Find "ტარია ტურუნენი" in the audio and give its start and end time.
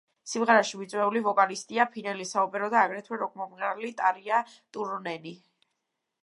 4.01-5.37